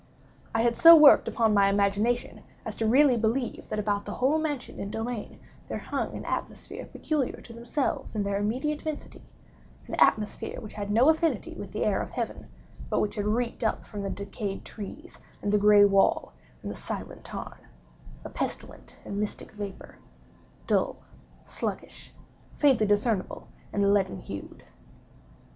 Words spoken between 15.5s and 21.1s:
the gray wall, and the silent tarn—a pestilent and mystic vapor, dull,